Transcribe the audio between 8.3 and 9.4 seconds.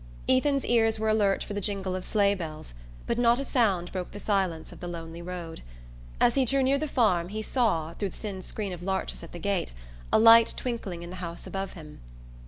screen of larches at the